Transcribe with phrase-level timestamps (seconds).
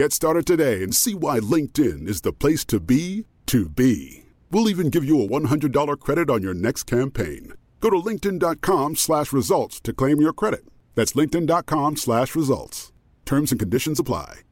[0.00, 4.24] Get started today and see why LinkedIn is the place to be to be.
[4.50, 7.52] We'll even give you a $100 credit on your next campaign.
[7.80, 10.60] Go to linkedin.com slash results to claim your credit.
[10.94, 12.92] That's linkedin.com slash results.
[13.26, 14.44] Terms and conditions apply.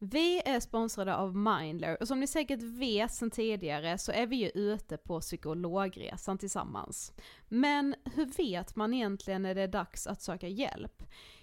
[0.00, 4.36] Vi är sponsrade av Mindler och som ni säkert vet sedan tidigare så är vi
[4.36, 7.12] ju ute på psykologresan tillsammans.
[7.48, 11.02] Men hur vet man egentligen när det är dags att söka hjälp?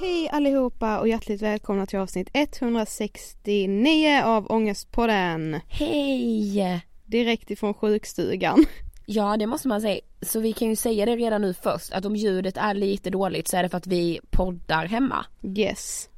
[0.00, 5.60] Hej allihopa och hjärtligt välkomna till avsnitt 169 av Ångestpodden.
[5.68, 6.82] Hej!
[7.06, 8.64] Direkt ifrån sjukstugan.
[9.06, 10.00] Ja, det måste man säga.
[10.22, 13.48] Så vi kan ju säga det redan nu först, att om ljudet är lite dåligt
[13.48, 15.26] så är det för att vi poddar hemma.
[15.56, 16.08] Yes.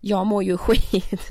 [0.00, 1.20] Jag mår ju skit.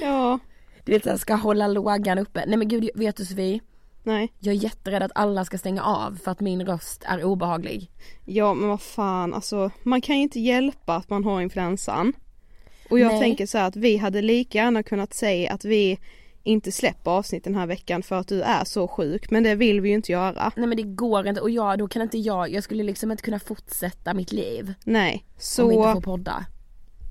[0.00, 0.38] Ja,
[0.84, 2.44] Du vet, jag ska hålla lågan uppe.
[2.46, 3.60] Nej men gud, vet du Sofie?
[4.06, 4.32] Nej.
[4.38, 7.90] Jag är jätterädd att alla ska stänga av för att min röst är obehaglig.
[8.24, 12.12] Ja men vad fan alltså man kan ju inte hjälpa att man har influensan.
[12.90, 13.20] Och jag Nej.
[13.20, 15.98] tänker så här att vi hade lika gärna kunnat säga att vi
[16.42, 19.80] inte släpper avsnitt den här veckan för att du är så sjuk men det vill
[19.80, 20.52] vi ju inte göra.
[20.56, 23.22] Nej men det går inte och jag, då kan inte jag, jag skulle liksom inte
[23.22, 25.12] kunna fortsätta mitt liv Nej.
[25.12, 26.46] om vi inte Så, får podda.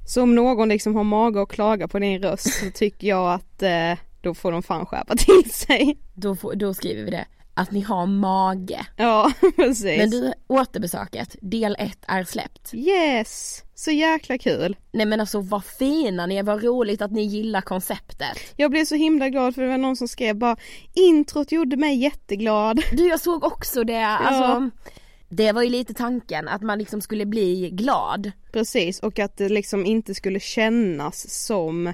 [0.07, 3.63] så om någon liksom har mage att klaga på din röst så tycker jag att
[3.63, 3.93] eh,
[4.25, 5.97] då får de fan skärpa till sig.
[6.13, 7.25] Då, får, då skriver vi det.
[7.53, 8.85] Att ni har mage.
[8.97, 9.97] Ja, precis.
[9.97, 12.73] Men du, återbesöket, del 1 är släppt.
[12.73, 13.63] Yes!
[13.75, 14.75] Så jäkla kul.
[14.91, 18.37] Nej men alltså vad fina ni är, vad roligt att ni gillar konceptet.
[18.55, 20.57] Jag blev så himla glad för det var någon som skrev bara
[20.93, 22.81] introt gjorde mig jätteglad.
[22.91, 24.69] Du jag såg också det, alltså
[25.29, 28.31] det var ju lite tanken att man liksom skulle bli glad.
[28.51, 31.93] Precis och att det liksom inte skulle kännas som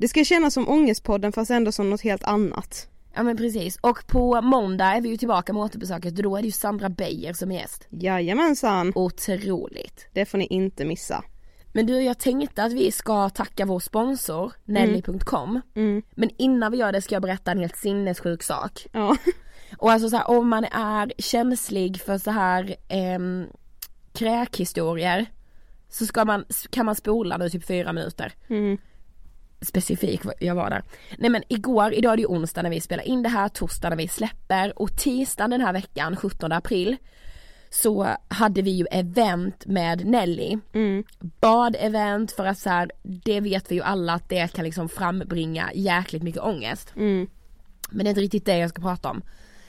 [0.00, 2.88] Det ska kännas som Ångestpodden fast ändå som något helt annat.
[3.14, 6.42] Ja men precis, och på måndag är vi ju tillbaka med återbesöket och då är
[6.42, 7.86] det ju Sandra Beijer som är gäst.
[7.90, 8.92] Jajamensan.
[8.94, 10.08] Otroligt.
[10.12, 11.24] Det får ni inte missa.
[11.72, 16.02] Men du jag tänkte att vi ska tacka vår sponsor Nelly.com Mm.
[16.14, 18.86] Men innan vi gör det ska jag berätta en helt sinnessjuk sak.
[18.92, 19.16] Ja.
[19.78, 23.46] Och alltså så här, om man är känslig för så här ehm,
[24.12, 25.26] kräkhistorier
[25.88, 28.32] så ska man, kan man spola nu typ fyra minuter.
[28.48, 28.78] Mm.
[29.62, 30.82] Specifik, jag var där.
[31.18, 33.88] Nej men igår, idag är det ju onsdag när vi spelar in det här, torsdag
[33.88, 36.96] när vi släpper och tisdagen den här veckan, 17 april
[37.70, 40.58] så hade vi ju event med Nelly.
[40.72, 41.04] Mm.
[41.20, 45.70] Bad-event för att så här, det vet vi ju alla att det kan liksom frambringa
[45.74, 46.92] jäkligt mycket ångest.
[46.96, 47.28] Mm.
[47.90, 49.22] Men det är inte riktigt det jag ska prata om.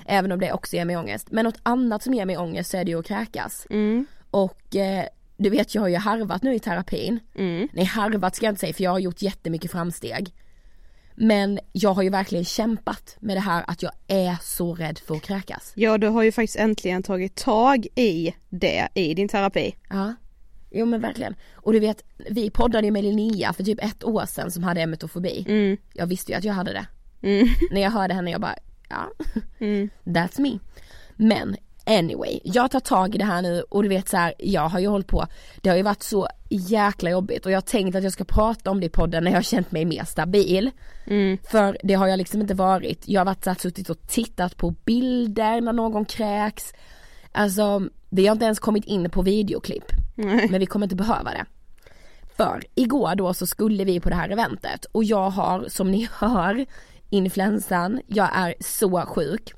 [0.06, 1.28] Även om det också ger mig ångest.
[1.32, 3.68] Men något annat som ger mig ångest så är det ju att kräkas.
[3.70, 4.06] Mm.
[4.32, 5.06] Och eh,
[5.44, 7.20] du vet jag har ju harvat nu i terapin.
[7.36, 7.68] Mm.
[7.74, 10.34] Nej harvat ska jag inte säga för jag har gjort jättemycket framsteg.
[11.16, 15.16] Men jag har ju verkligen kämpat med det här att jag är så rädd för
[15.16, 15.72] att kräkas.
[15.76, 19.76] Ja du har ju faktiskt äntligen tagit tag i det i din terapi.
[19.90, 20.16] Ja.
[20.72, 21.36] Jo men verkligen.
[21.54, 24.82] Och du vet, vi poddade ju med Linnea för typ ett år sedan som hade
[24.82, 25.46] emetofobi.
[25.48, 25.78] Mm.
[25.94, 26.86] Jag visste ju att jag hade det.
[27.28, 27.48] Mm.
[27.72, 28.56] När jag hörde henne jag bara,
[28.90, 29.12] ja,
[29.60, 29.90] Mm.
[30.04, 30.60] that's me.
[31.16, 31.56] Men
[31.86, 34.80] anyway, jag tar tag i det här nu och du vet så här, jag har
[34.80, 35.28] ju hållit på,
[35.62, 38.72] det har ju varit så jäkla jobbigt och jag har tänkt att jag ska prata
[38.72, 40.72] om det i podden när jag har känt mig mer stabil.
[41.06, 41.38] Mm.
[41.44, 44.58] För det har jag liksom inte varit, jag har varit så här, suttit och tittat
[44.58, 46.74] på bilder när någon kräks.
[47.32, 49.92] Alltså, vi har inte ens kommit in på videoklipp.
[50.16, 50.48] Nej.
[50.50, 51.46] Men vi kommer inte behöva det.
[52.38, 56.08] För igår då så skulle vi på det här eventet och jag har som ni
[56.14, 56.66] hör
[57.10, 59.54] influensan, jag är så sjuk.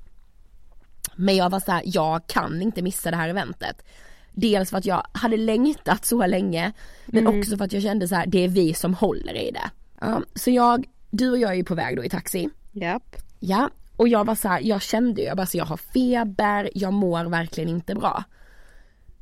[1.15, 3.85] Men jag var så här, jag kan inte missa det här eventet.
[4.31, 6.71] Dels för att jag hade längtat så länge
[7.05, 9.69] men också för att jag kände så här, det är vi som håller i det.
[9.99, 12.49] Ja, så jag, du och jag är ju på väg då i taxi.
[12.71, 13.15] Japp.
[13.39, 16.69] Ja, och jag var så här, jag kände ju, jag bara så jag har feber,
[16.75, 18.23] jag mår verkligen inte bra.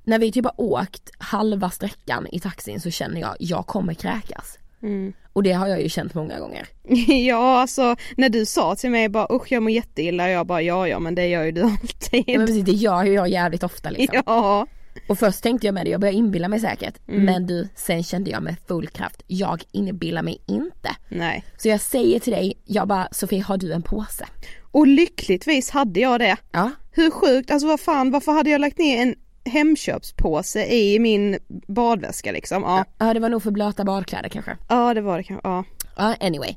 [0.03, 4.57] När vi typ har åkt halva sträckan i taxin så känner jag, jag kommer kräkas.
[4.81, 5.13] Mm.
[5.33, 6.67] Och det har jag ju känt många gånger.
[7.27, 10.87] Ja alltså när du sa till mig bara usch jag mår jätteilla jag bara ja
[10.87, 12.23] ja men det gör ju du alltid.
[12.27, 14.23] Ja, men precis, det gör ju jag jävligt ofta liksom.
[14.25, 14.67] Ja.
[15.09, 16.95] Och först tänkte jag med det, jag började inbilla mig säkert.
[17.07, 17.25] Mm.
[17.25, 20.95] Men du, sen kände jag med full kraft, jag inbillar mig inte.
[21.09, 21.43] Nej.
[21.57, 24.25] Så jag säger till dig, jag bara Sofie har du en påse?
[24.71, 26.37] Och lyckligtvis hade jag det.
[26.51, 26.71] Ja.
[26.91, 29.15] Hur sjukt, alltså vad fan varför hade jag lagt ner en
[29.45, 32.63] Hemköpspåse i min badväska liksom?
[32.63, 34.57] Ja, Ja det var nog för blöta badkläder kanske.
[34.67, 35.63] ja det var det kanske, ja.
[35.97, 36.55] Ja anyway.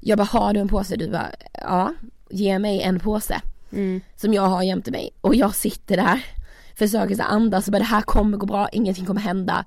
[0.00, 0.96] Jag bara, har du en påse?
[0.96, 1.94] Du bara, ja.
[2.30, 3.40] Ge mig en påse.
[3.72, 4.00] Mm.
[4.16, 5.10] Som jag har jämte mig.
[5.20, 6.24] Och jag sitter där.
[6.78, 9.64] Försöker så andas och bara det här kommer gå bra, ingenting kommer hända.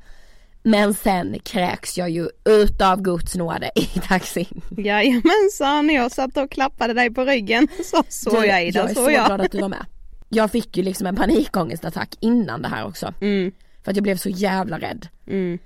[0.64, 4.62] Men sen kräks jag ju utav Guds nåde i taxin.
[4.78, 7.68] Jajamensan, jag satt och klappade dig på ryggen.
[7.84, 9.26] Så såg jag Ida, jag är så så jag.
[9.26, 9.86] glad att du var med.
[10.34, 13.14] Jag fick ju liksom en panikångestattack innan det här också.
[13.22, 13.52] Mm,
[13.84, 15.08] För att jag blev så jävla rädd.
[15.28, 15.60] mm.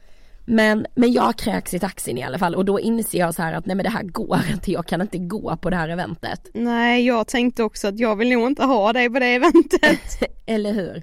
[0.49, 3.53] Men, men jag kräks i taxin i alla fall och då inser jag så här
[3.53, 6.47] att nej men det här går inte, jag kan inte gå på det här eventet.
[6.53, 9.99] Nej, jag tänkte också att jag vill nog inte ha dig på det eventet.
[10.45, 11.01] Eller hur?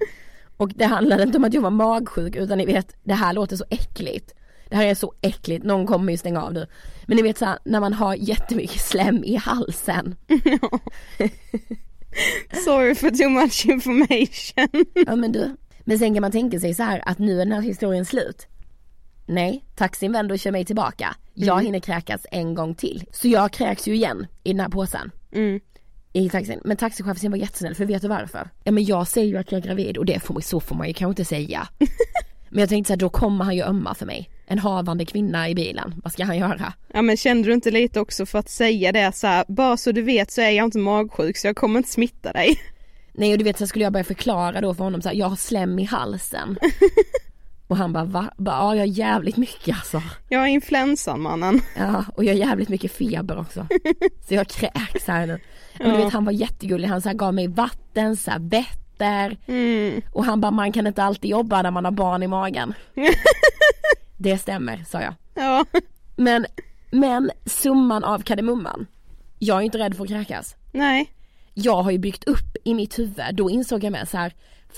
[0.57, 3.55] Och det handlade inte om att jag var magsjuk utan ni vet, det här låter
[3.55, 4.33] så äckligt.
[4.69, 6.67] Det här är så äckligt, någon kommer ju stänga av nu.
[7.05, 10.15] Men ni vet så här, när man har jättemycket slem i halsen.
[12.65, 14.85] Sorry for too much information.
[15.07, 17.51] Ja men du, men sen kan man tänka sig så här att nu är den
[17.51, 18.47] här historien slut.
[19.25, 21.15] Nej, taxin vänder och kör mig tillbaka.
[21.33, 23.03] Jag hinner kräkas en gång till.
[23.11, 25.11] Så jag kräks ju igen i den här påsen.
[25.31, 25.59] Mm.
[26.13, 26.61] I taxin.
[26.65, 28.49] Men taxichauffören var jättesnäll för vet du varför?
[28.63, 30.87] Ja men jag säger ju att jag är gravid och det får så får man
[30.87, 31.67] ju kanske inte säga.
[32.49, 34.29] men jag tänkte så här, då kommer han ju ömma för mig.
[34.47, 36.73] En havande kvinna i bilen, vad ska han göra?
[36.93, 39.91] Ja men kände du inte lite också för att säga det så här, bara så
[39.91, 42.59] du vet så är jag inte magsjuk så jag kommer inte smitta dig.
[43.13, 45.29] Nej och du vet så skulle jag börja förklara då för honom så här, jag
[45.29, 46.57] har slem i halsen.
[47.67, 48.33] och han bara va?
[48.37, 50.01] Bara, ja jag har jävligt mycket alltså.
[50.29, 51.61] Jag har influensan mannen.
[51.77, 53.67] Ja och jag har jävligt mycket feber också.
[54.27, 55.39] så jag kräks här nu.
[55.79, 59.37] Och du vet han var jättegullig, han så här, gav mig vatten, så här, vätter.
[59.45, 60.01] Mm.
[60.11, 62.73] Och han bara man kan inte alltid jobba när man har barn i magen.
[64.25, 65.13] Det stämmer sa jag.
[65.33, 65.65] Ja.
[66.15, 66.45] Men,
[66.91, 68.87] men summan av kardemumman
[69.39, 70.55] jag är inte rädd för att kräkas.
[70.71, 71.11] Nej.
[71.53, 74.33] Jag har ju byggt upp i mitt huvud, då insåg jag med så här,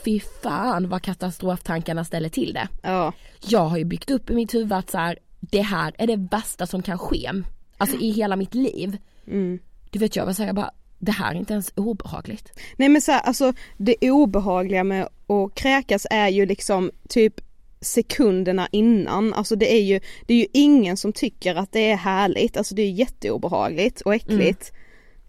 [0.05, 2.67] fy fan vad katastroftankarna ställer till det.
[2.83, 3.13] Ja.
[3.47, 6.27] Jag har ju byggt upp i mitt huvud att så här, det här är det
[6.31, 7.31] värsta som kan ske.
[7.77, 8.97] Alltså i hela mitt liv.
[9.27, 9.59] Mm.
[9.89, 12.59] Du vet jag var såhär, jag bara, det här är inte ens obehagligt.
[12.75, 17.41] Nej men så här, alltså det obehagliga med att kräkas är ju liksom typ
[17.81, 21.95] sekunderna innan, alltså det är ju, det är ju ingen som tycker att det är
[21.95, 24.71] härligt, alltså det är jätteobehagligt och äckligt.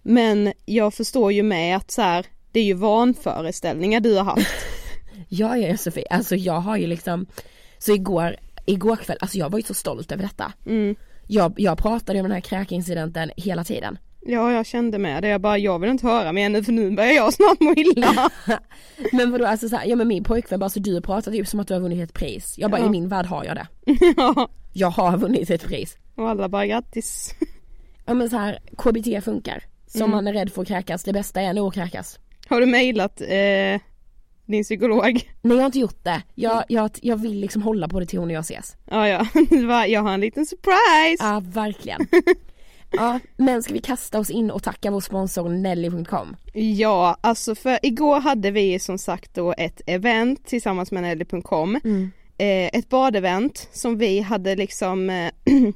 [0.03, 4.47] Men jag förstår ju med att så här, det är ju vanföreställningar du har haft.
[5.29, 7.27] Ja, ja Josefie, alltså jag har ju liksom,
[7.79, 8.37] så igår,
[8.67, 10.53] igår kväll, alltså jag var ju så stolt över detta.
[10.67, 10.97] Mm.
[11.27, 13.99] Jag, jag pratade om den här kräkincidenten hela tiden.
[14.21, 16.91] Ja jag kände med det, jag bara jag vill inte höra mer nu för nu
[16.91, 18.31] börjar jag snart må illa.
[19.13, 21.61] Men vadå, alltså så här, ja men min pojkvän bara så du pratar typ som
[21.61, 22.55] att du har vunnit ett pris.
[22.59, 22.87] Jag bara Ja.
[22.87, 23.67] i min värld har jag det.
[24.17, 24.49] ja.
[24.73, 25.97] Jag har vunnit ett pris.
[26.15, 27.35] Och alla bara grattis.
[28.07, 29.63] Ja men så här, KBT funkar.
[29.87, 30.11] Så om Mm.
[30.11, 32.19] man är rädd för att kräkas, det bästa är nog att kräkas.
[32.49, 33.81] Har du mejlat eh,
[34.47, 35.03] din psykolog?
[35.43, 36.23] Nej jag har inte gjort det.
[36.35, 38.77] Jag, jag, jag vill liksom hålla på det till hon och jag ses.
[38.91, 39.27] Ja ja,
[39.87, 41.25] jag har en liten surprise!
[41.25, 42.07] Ja verkligen.
[42.91, 46.37] Ja men ska vi kasta oss in och tacka vår sponsor Nelly.com?
[46.53, 51.77] Ja, alltså för igår hade vi som sagt då ett event tillsammans med Nelly.com
[52.39, 55.31] eh, Ett badevent som vi hade liksom eh,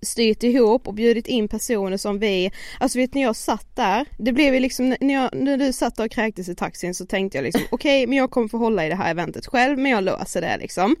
[0.00, 4.32] styrt ihop och bjudit in personer som vi, alltså vet ni jag satt där, det
[4.32, 7.38] blev ju liksom, när, jag, när du satt där och kräktes i taxin så tänkte
[7.38, 10.04] jag liksom okej men jag kommer få hålla i det här eventet själv men jag
[10.04, 10.96] löser det liksom.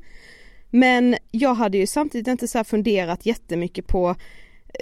[0.70, 4.16] Men jag hade ju samtidigt inte så funderat jättemycket på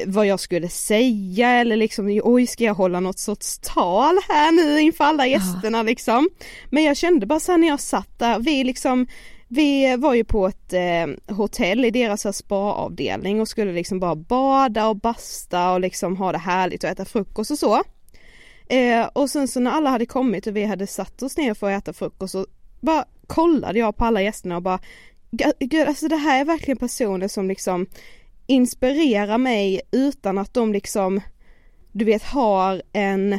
[0.07, 4.81] vad jag skulle säga eller liksom oj ska jag hålla något sorts tal här nu
[4.81, 6.29] inför alla gästerna liksom.
[6.71, 9.07] Men jag kände bara så här när jag satt där, vi liksom
[9.53, 14.89] vi var ju på ett eh, hotell i deras spaavdelning och skulle liksom bara bada
[14.89, 17.83] och basta och liksom ha det härligt och äta frukost och så.
[18.69, 21.71] Eh, och sen så när alla hade kommit och vi hade satt oss ner för
[21.71, 22.47] att äta frukost så
[22.81, 24.79] bara kollade jag på alla gästerna och bara
[25.31, 27.87] "Gud, Gud, alltså det här är verkligen personer som liksom
[28.51, 31.21] inspirerar mig utan att de liksom
[31.93, 33.39] du vet har en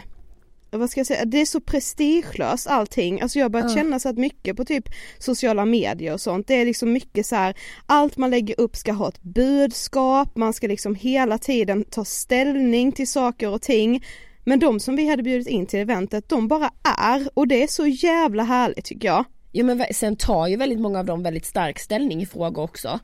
[0.74, 3.22] vad ska jag säga, det är så prestigelöst allting.
[3.22, 3.78] Alltså jag har börjat Ja.
[3.78, 4.90] känna så att mycket på typ
[5.20, 8.92] sociala medier och sånt, det är liksom mycket så här, allt man lägger upp ska
[8.92, 14.04] ha ett budskap, man ska liksom hela tiden ta ställning till saker och ting.
[14.44, 17.68] Men de som vi hade bjudit in till eventet, de bara är och det är
[17.68, 19.26] så jävla härligt tycker jag.
[19.52, 23.00] Ja men sen tar ju väldigt många av dem väldigt stark ställning i frågor också.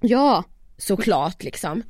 [0.00, 0.44] Ja,
[0.78, 1.82] Såklart liksom.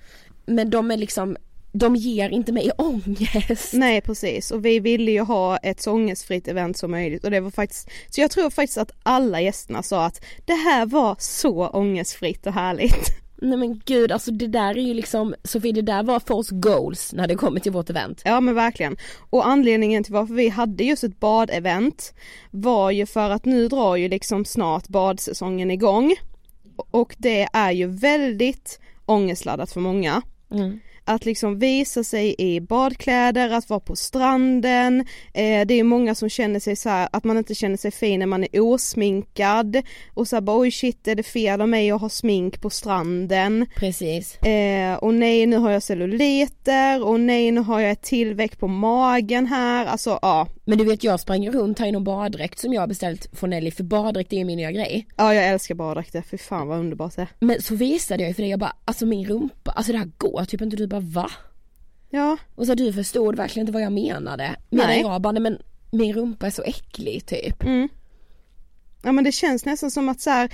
[0.47, 1.37] Men de är liksom,
[1.73, 3.73] de ger inte mig ångest.
[3.73, 7.41] nej precis och vi ville ju ha ett så ångestfritt event som möjligt och det
[7.41, 11.69] var faktiskt, så jag tror faktiskt att alla gästerna sa att det här var så
[11.69, 13.09] ångestfritt och härligt.
[13.43, 16.49] Nej men gud alltså det där är ju liksom, Sofie det där var för oss
[16.51, 18.23] goals när det kommer till vårt event.
[18.25, 18.97] Ja men verkligen.
[19.31, 22.15] Och anledningen till varför vi hade just ett badevent
[22.51, 26.17] var ju för att nu drar ju liksom snart badsäsongen igång.
[26.91, 30.23] Och det är ju väldigt ångestladdat för många.
[30.51, 30.81] Mm.
[31.09, 35.01] Att liksom visa sig i badkläder, att vara på stranden.
[35.35, 38.19] Eh, det är många som känner sig så här, att man inte känner sig fin
[38.19, 39.83] när man är osminkad.
[40.15, 42.71] Och så här, bara oj shit är det fel av mig att ha smink på
[42.71, 43.67] stranden.
[43.77, 44.37] Precis.
[44.43, 48.69] Eh, och nej nu har jag celluliter och nej nu har jag ett tillväxt på
[48.69, 50.49] magen här, alltså ja.
[50.65, 53.51] Men du vet jag sprang runt här i någon baddräkt som jag har beställt från
[53.51, 55.07] Nelly för baddräkt är min nya grej.
[55.17, 57.29] Ja jag älskar baddräkter, fy fan vad underbart det är.
[57.41, 60.11] Men så visade jag ju för dig, jag bara alltså min rumpa, alltså det här
[60.19, 61.31] går typ inte, du bara va?
[62.11, 64.57] Ja, Och så du förstod verkligen inte vad jag menade.
[64.71, 65.01] Medan Nej.
[65.01, 65.59] jag bara nej men
[65.91, 67.63] min rumpa är så äcklig typ.
[67.63, 67.89] mm.
[69.03, 70.53] Ja men det känns nästan som att så här,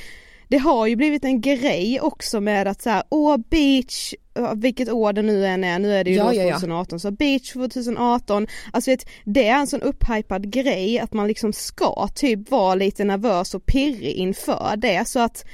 [0.48, 4.14] det har ju blivit en grej också med att så här, åh beach,
[4.54, 6.54] vilket år det nu än är, nu är det ju Ja, då ja, ja.
[6.54, 11.52] 2018, så beach 2018, alltså vet, det är en sån upphypad grej att man liksom
[11.52, 15.44] ska typ vara lite nervös och pirrig inför det så att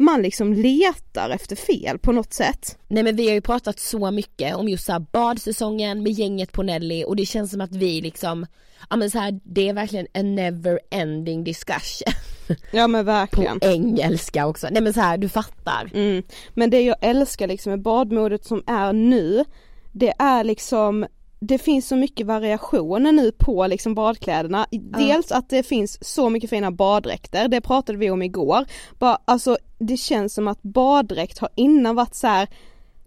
[0.00, 2.78] man liksom letar efter fel på något sätt.
[2.88, 6.52] Nej men vi har ju pratat så mycket om just så här badsäsongen med gänget
[6.52, 8.46] på Nelly och det känns som att vi liksom,
[8.90, 12.12] ja men så här, det är verkligen en never ending discussion.
[12.72, 13.58] Ja men På verkligen.
[13.62, 15.90] engelska också, nej men så här, du fattar.
[15.94, 16.22] Mm.
[16.54, 19.44] Men det jag älskar liksom med badmodet som är nu,
[19.92, 21.06] det är liksom
[21.40, 24.66] det finns så mycket variationer nu på liksom badkläderna.
[24.70, 28.64] Dels att det finns så mycket fina baddräkter, det pratade vi om igår.
[28.98, 32.48] Bara, alltså det känns som att baddräkt har innan varit så här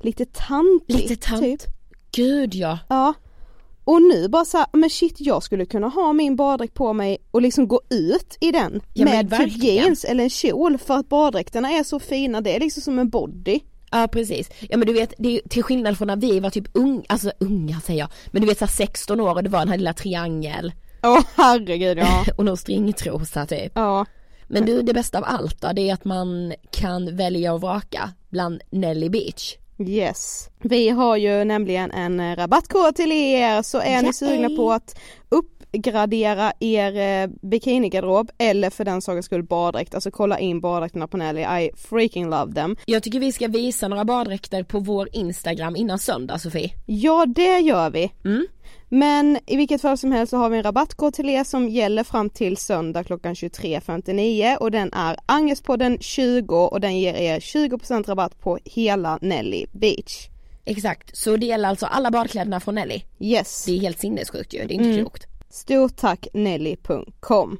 [0.01, 1.10] lite tantigt.
[1.10, 1.42] Lite tant.
[1.42, 1.62] Typ.
[2.12, 2.80] Gud ja.
[2.89, 3.13] Ja.
[3.86, 7.18] Och nu bara så här, men shit jag skulle kunna ha min baddräkt på mig
[7.32, 11.10] och liksom gå ut i den Ja, med typ jeans eller en kjol för att
[11.10, 13.60] baddräkterna är så fina, det är liksom som en body.
[13.92, 14.50] Ja precis.
[14.70, 17.32] Ja men du vet, det är, till skillnad från när vi var typ unga, alltså
[17.39, 19.94] unga säger jag, men du vet såhär 16 år och det var den här lilla
[19.94, 20.72] triangel
[21.03, 22.25] Åh herregud ja.
[22.38, 23.72] och någon stringtrosa typ.
[23.75, 24.06] ja.
[24.48, 28.10] Men du det bästa av allt då, det är att man kan välja och vraka
[28.30, 29.56] bland Nelly Beach.
[29.80, 30.50] Yes.
[30.62, 35.00] Vi har ju nämligen en rabattkod till er så är ni sugna på att
[35.77, 41.18] uppgradera er eh, bikinigarderob eller för den sakens skull baddräkt, alltså kolla in baddräkterna på
[41.18, 42.75] Nelly, I freaking love them.
[42.86, 46.70] Jag tycker vi ska visa några baddräkter på vår Instagram innan söndag Sofie.
[46.86, 48.12] Ja det gör vi.
[48.25, 48.48] Mm.
[48.89, 52.03] Men i vilket fall som helst så har vi en rabattkod till er som gäller
[52.03, 58.08] fram till söndag klockan 23.59 och den är Angespodden 20 och den ger er 20%
[58.08, 60.27] rabatt på hela Nelly Beach.
[60.65, 63.01] Exakt, så det gäller alltså alla badkläderna från Nelly.
[63.20, 63.65] Yes.
[63.65, 64.98] Det är helt sinnessjukt ju, det är inte Mm.
[65.00, 65.25] klokt.
[65.54, 67.58] Stort tack Nelly.com.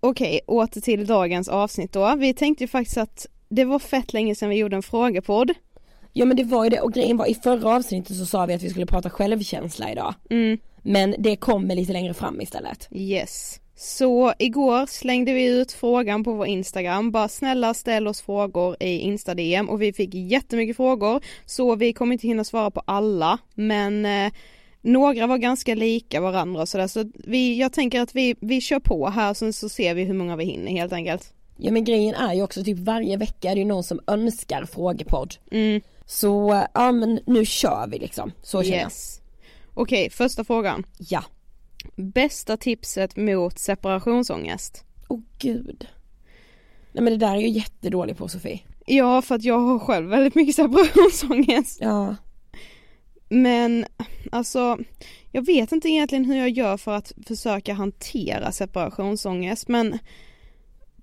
[0.00, 2.16] Okej, åter till dagens avsnitt då.
[2.16, 5.54] Vi tänkte ju faktiskt att det var fett länge sedan vi gjorde en frågepodd.
[6.12, 8.54] Ja men det var ju det och grejen var i förra avsnittet så sa vi
[8.54, 10.14] att vi skulle prata självkänsla idag.
[10.30, 10.58] Mm.
[10.82, 12.88] Men det kommer lite längre fram istället.
[12.90, 13.60] Yes.
[13.76, 18.98] Så igår slängde vi ut frågan på vår Instagram, bara snälla ställ oss frågor i
[18.98, 24.06] Insta-DM och vi fick jättemycket frågor så vi kommer inte hinna svara på alla men
[24.06, 24.32] eh,
[24.88, 28.80] några var ganska lika varandra och sådär så vi, jag tänker att vi, vi kör
[28.80, 31.34] på här så, så ser vi hur många vi hinner helt enkelt.
[31.56, 34.64] Ja men grejen är ju också typ varje vecka är det ju någon som önskar
[34.64, 35.34] frågepodd.
[35.50, 35.80] Mm.
[36.06, 39.20] Så ja men nu kör vi liksom, så känner Yes.
[39.74, 40.84] Okej, första frågan.
[40.98, 41.22] jag.
[41.22, 41.24] Ja.
[42.02, 44.84] Bästa tipset mot separationsångest?
[45.08, 45.86] Åh gud.
[46.92, 48.60] Nej men det där är jag jättedålig på Sofie.
[48.86, 51.78] Ja, för att jag har själv väldigt mycket separationsångest.
[51.80, 52.16] Ja.
[53.28, 53.86] Men
[54.32, 54.78] alltså,
[55.32, 59.98] jag vet inte egentligen hur jag gör för att försöka hantera separationsångest men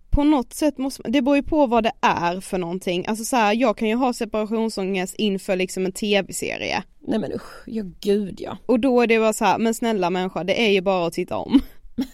[0.10, 3.06] på något sätt måste det beror ju på vad det är för någonting.
[3.08, 6.84] Alltså så här, jag kan ju ha separationsångest inför liksom en tv-serie.
[7.08, 8.58] Nej men usch, ja gud ja.
[8.66, 11.14] Och då är det bara så här, men snälla människa, det är ju bara att
[11.14, 11.62] titta om.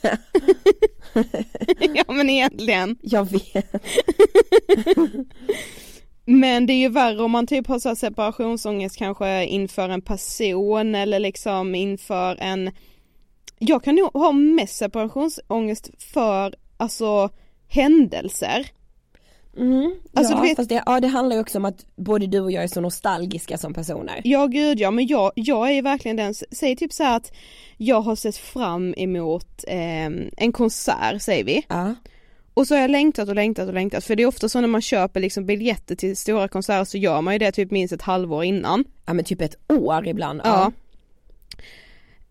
[1.96, 2.98] ja men egentligen.
[3.02, 3.66] Jag vet.
[6.26, 10.96] Men det är ju värre om man typ har så separationsångest kanske inför en person
[10.96, 12.72] eller liksom inför en
[13.60, 17.30] Jag kan nog ha mest separationsångest för alltså
[17.68, 18.66] händelser.
[19.58, 22.40] Mm, Alltså, ja, du vet- det, ja det handlar ju också om att både du
[22.40, 24.22] och jag är så nostalgiska som personer.
[24.24, 27.32] Ja gud ja men jag, jag är verkligen den, säg typ så här att
[27.78, 30.06] jag har sett fram emot eh,
[30.38, 31.66] en konsert säger vi.
[31.70, 31.96] Ja.
[32.54, 34.68] Och så har jag längtat och längtat och längtat för det är ofta så när
[34.68, 38.02] man köper liksom biljetter till stora konserter så gör man ju det typ minst ett
[38.02, 38.84] halvår innan.
[39.06, 40.42] Ja men typ ett år ibland.
[40.44, 40.72] Ja.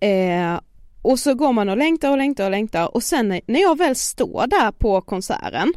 [0.01, 0.61] Eh,
[1.03, 3.97] och så går man och längtar och längtar och längtar och sen när, jag väl
[3.97, 5.73] står där på konserten,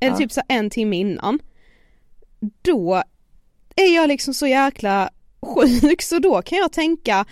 [0.00, 0.16] eller Ja.
[0.18, 1.38] typ så en timme innan,
[2.62, 3.02] då
[3.76, 5.10] är jag liksom så jäkla
[5.42, 7.24] sjuk så då kan jag tänka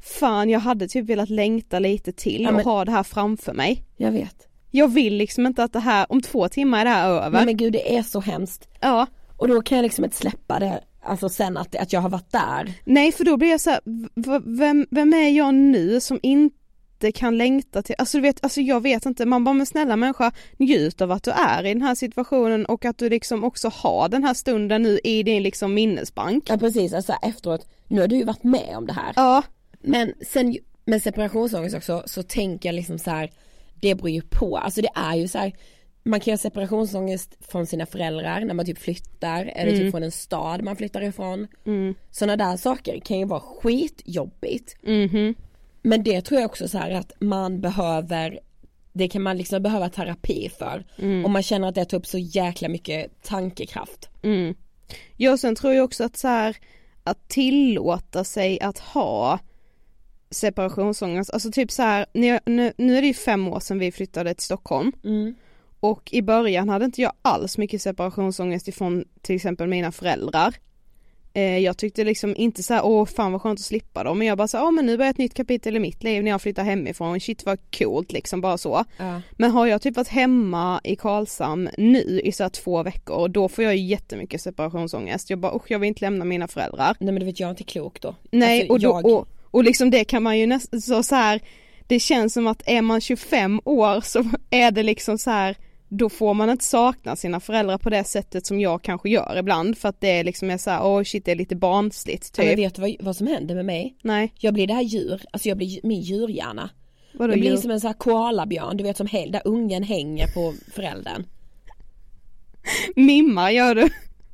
[0.00, 3.52] Fan jag hade typ velat längta lite till Ja, men- och ha det här framför
[3.52, 3.84] mig.
[3.96, 4.47] Jag vet.
[4.70, 7.30] Jag vill liksom inte att det här, om två timmar är det här över.
[7.30, 8.68] Nej men gud det är så hemskt.
[8.80, 9.06] Ja.
[9.36, 12.32] Och då kan jag liksom inte släppa det, alltså sen att, att jag har varit
[12.32, 12.72] där.
[12.84, 13.80] Nej för då blir jag så här,
[14.58, 18.82] vem, vem är jag nu som inte kan längta till, alltså du vet, alltså jag
[18.82, 21.94] vet inte, man bara men snälla människa njut av att du är i den här
[21.94, 26.44] situationen och att du liksom också har den här stunden nu i din liksom minnesbank.
[26.50, 29.12] Ja precis, alltså efteråt, nu har du ju varit med om det här.
[29.16, 29.42] Ja,
[29.80, 33.30] Men sen med separationsångest också så tänker jag liksom så här,
[33.80, 35.52] det beror ju på, alltså det är ju så här,
[36.02, 40.02] man kan ju ha separationsångest från sina föräldrar när man typ flyttar eller typ från
[40.02, 41.46] en stad man flyttar ifrån.
[41.66, 41.94] Mm.
[42.10, 44.76] Sådana där saker kan ju vara skitjobbigt.
[44.82, 45.34] mhm,
[45.82, 48.40] Men det tror jag också så här att man behöver
[48.92, 50.84] det kan man liksom behöva terapi för.
[51.24, 54.08] Om man känner att det tar upp så jäkla mycket tankekraft.
[54.22, 54.54] mm.
[55.16, 56.56] Ja sen tror jag också att så här,
[57.04, 59.38] att tillåta sig att ha
[60.30, 62.38] separationsångest, alltså typ så här, nu,
[62.76, 64.92] nu är det ju fem år sedan vi flyttade till Stockholm
[65.80, 70.54] Och i början hade inte jag alls mycket separationsångest ifrån till exempel mina föräldrar.
[71.34, 74.26] Eh, jag tyckte liksom inte så här, åh fan vad skönt att slippa dem, men
[74.26, 76.42] jag bara så, ja men nu börjar ett nytt kapitel i mitt liv när jag
[76.42, 78.84] flyttar hemifrån, shit vad coolt liksom bara så.
[78.96, 79.20] Ja.
[79.32, 83.48] Men har jag typ varit hemma i Karlshamn nu i så här två veckor, då
[83.48, 85.30] får jag ju jättemycket separationsångest.
[85.30, 86.96] Jag bara, usch jag vill inte lämna mina föräldrar.
[87.00, 88.14] Nej men det vet jag inte klok då.
[88.32, 91.14] Nej Alltså, och, då, jag- och, och liksom det kan man ju nästan så, så
[91.14, 91.40] här,
[91.86, 95.56] det känns som att är man 25 år så är det liksom så här
[95.90, 99.78] då får man inte sakna sina föräldrar på det sättet som jag kanske gör ibland
[99.78, 102.42] för att det är liksom är så här, åh shit det är lite barnsligt Ja,
[102.44, 102.58] men typ.
[102.58, 103.96] vet du vad, vad som händer med mig?
[104.02, 106.70] Nej, Jag blir det här djur, alltså jag blir min djurhjärna.
[107.14, 107.56] vadå Jag blir djur?
[107.56, 111.24] som en sån här koalabjörn, du vet som där ungen hänger på föräldern.
[112.96, 113.88] Mimmar gör du?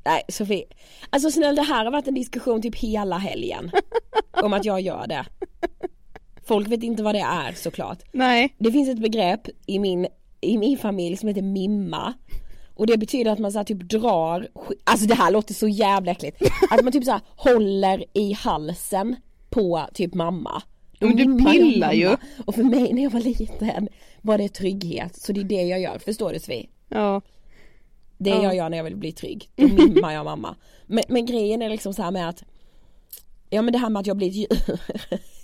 [0.04, 0.64] Nej Sofie,
[1.10, 3.70] alltså snälla det här har varit en diskussion typ hela helgen.
[4.42, 5.24] om att jag gör det.
[6.46, 7.98] Folk vet inte vad det är såklart.
[8.12, 8.54] Nej.
[8.58, 10.06] Det finns ett begrepp i min,
[10.40, 12.14] i min familj som heter mimma.
[12.74, 14.48] Och det betyder att man så typ drar,
[14.84, 16.42] alltså det här låter så jävla äckligt.
[16.70, 19.16] Att man typ så håller i halsen
[19.50, 20.62] på typ mamma.
[20.98, 22.16] Då Men du pillar ju.
[22.44, 23.88] Och för mig när jag var liten
[24.22, 25.16] var det trygghet.
[25.16, 26.68] Så det är det jag gör, förstår du Sofie?
[26.88, 27.20] Ja.
[28.24, 28.42] Det Ja.
[28.42, 29.50] jag gör när jag vill bli trygg.
[29.56, 30.56] Då mimmar jag mamma.
[30.86, 32.42] Men, men grejen är liksom så här med att
[33.50, 34.78] Ja men det här med att jag blir ett djur.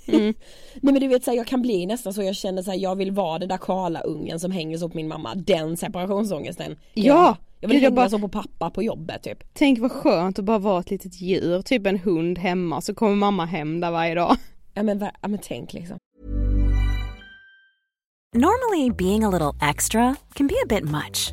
[0.06, 0.34] Mm.
[0.80, 2.78] Nej men du vet så här, jag kan bli nästan så jag känner så här,
[2.78, 5.34] jag vill vara den där Karla-ungen som hänger så på min mamma.
[5.34, 6.76] Den separationsångesten.
[6.94, 7.36] Ja!
[7.60, 9.44] Jag vill Gud, jag hänga bara- så på pappa på jobbet typ.
[9.52, 13.14] Tänk vad skönt att bara vara ett litet djur, typ en hund hemma så kommer
[13.16, 14.36] mamma hem där varje dag.
[14.74, 15.96] Ja men, ja, men tänk liksom.
[18.34, 21.32] Normally, being a little extra can be a bit much,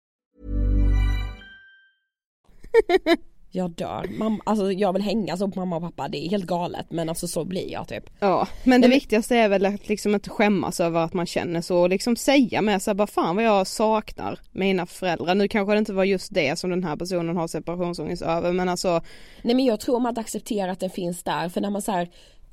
[3.53, 4.05] Jag dör.
[4.17, 7.09] Mamma, alltså jag vill hänga så på mamma och pappa, det är helt galet men
[7.09, 8.09] alltså så blir jag typ.
[8.19, 11.77] Ja, men det viktigaste är väl att liksom inte skämmas över att man känner så
[11.77, 15.35] och liksom säga med sig bara fan vad jag saknar mina föräldrar.
[15.35, 18.69] Nu kanske det inte var just det som den här personen har separationsångest över men
[18.69, 19.01] alltså
[19.41, 21.91] Nej men jag tror man att acceptera att den finns där för när man så
[21.91, 22.09] här,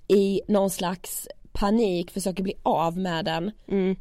[0.08, 3.50] i någon slags panik försöker bli av med den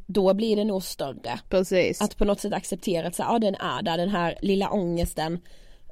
[0.06, 1.40] då blir det nog större.
[1.48, 2.00] precis.
[2.00, 5.38] Att på något sätt acceptera att så ja den är där, den här lilla ångesten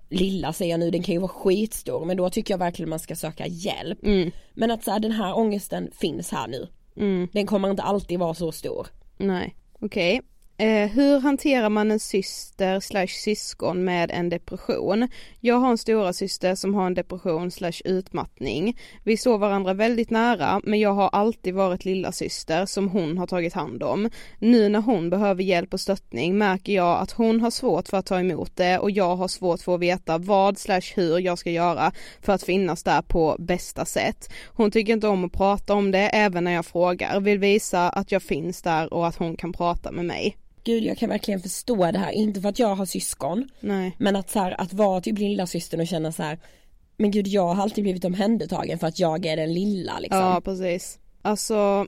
[0.08, 2.98] Lilla säger jag nu, den kan ju vara skitstor men då tycker jag verkligen man
[2.98, 3.98] ska söka hjälp.
[4.54, 6.68] Men att så här, den här ångesten finns här nu.
[7.32, 8.86] Den kommer inte alltid vara så stor.
[9.18, 10.20] Nej, okej.
[10.58, 15.08] Eh, hur hanterar man en syster slash syskon med en depression?
[15.40, 18.78] Jag har en stora syster som har en depression slash utmattning.
[19.04, 23.26] Vi står varandra väldigt nära men jag har alltid varit lilla syster som hon har
[23.26, 24.10] tagit hand om.
[24.38, 28.06] Nu när hon behöver hjälp och stöttning märker jag att hon har svårt för att
[28.06, 31.50] ta emot det och jag har svårt för att veta vad slash hur jag ska
[31.50, 31.92] göra
[32.22, 34.32] för att finnas där på bästa sätt.
[34.46, 38.12] Hon tycker inte om att prata om det även när jag frågar, vill visa att
[38.12, 40.36] jag finns där och att hon kan prata med mig.
[40.66, 43.96] Gud jag kan verkligen förstå det här, inte för att jag har syskon Nej.
[43.98, 46.38] men att så här, att vara typ lilla systern och känna så här
[46.96, 50.18] men gud jag har alltid blivit omhändertagen för att jag är den lilla liksom.
[50.20, 50.98] Ja precis.
[51.22, 51.86] Alltså,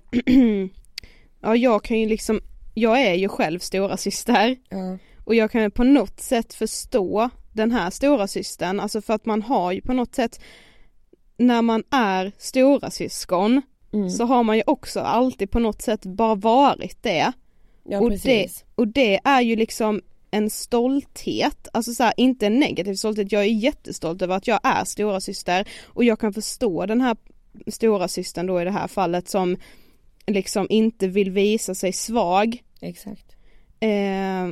[1.41, 2.41] ja jag kan ju liksom,
[2.75, 4.99] jag är ju själv stora syster Ja.
[5.25, 9.27] och jag kan ju på något sätt förstå den här stora systern, alltså för att
[9.27, 10.41] man har ju på något sätt
[11.37, 13.63] när man är stora syskon
[13.93, 14.11] Mm.
[14.11, 17.33] så har man ju också alltid på något sätt bara varit det.
[17.91, 22.59] Ja och, det och det är ju liksom en stolthet, alltså så här, inte en
[22.59, 26.87] negativ stolthet, jag är jättestolt över att jag är stora syster och jag kan förstå
[26.87, 27.17] den här
[27.67, 29.57] stora systern då i det här fallet som
[30.27, 32.63] liksom inte vill visa sig svag.
[32.81, 33.37] Exakt.
[33.81, 34.49] Eh,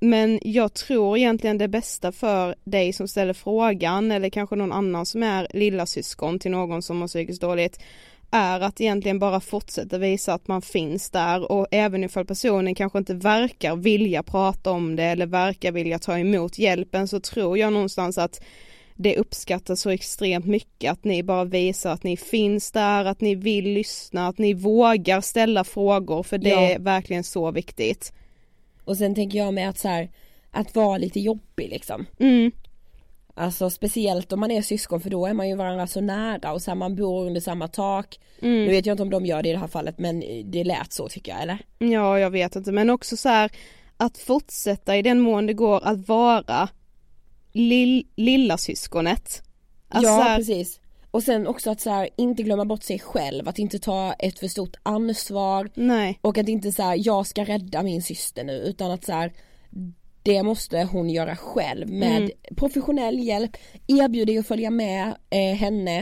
[0.00, 5.06] men jag tror egentligen det bästa för dig som ställer frågan eller kanske någon annan
[5.06, 7.80] som är lilla syskon till någon som har psykiskt dåligt
[8.34, 12.98] är att egentligen bara fortsätta visa att man finns där och även ifall personen kanske
[12.98, 17.72] inte verkar vilja prata om det eller verkar vilja ta emot hjälpen så tror jag
[17.72, 18.42] någonstans att
[18.94, 23.34] det uppskattas så extremt mycket att ni bara visar att ni finns där, att ni
[23.34, 26.60] vill lyssna, att ni vågar ställa frågor för det Ja.
[26.60, 28.12] är verkligen så viktigt.
[28.84, 30.10] Och sen tänker jag med att så här,
[30.50, 32.06] att vara lite jobbig liksom.
[32.18, 32.52] Mm,
[33.36, 36.62] Alltså speciellt om man är syskon för då är man ju varandra så nära och
[36.62, 38.18] så här, man bor under samma tak.
[38.42, 38.64] mm.
[38.64, 40.92] Nu vet jag inte om de gör det i det här fallet men det lät
[40.92, 41.58] så tycker jag eller?
[41.78, 43.50] Ja, jag vet inte, men också så här
[43.96, 46.68] att fortsätta i den mån det går att vara
[47.52, 49.42] lill, lilla syskonet.
[49.88, 50.80] Alltså ja här, precis.
[51.10, 54.38] Och sen också att så här, inte glömma bort sig själv, att inte ta ett
[54.38, 58.52] för stort ansvar Nej, och att inte så här, jag ska rädda min syster nu
[58.52, 59.32] utan att så här,
[60.24, 62.30] det måste hon göra själv med Mm.
[62.56, 63.56] professionell hjälp,
[63.86, 65.98] erbjud dig att följa med eh, henne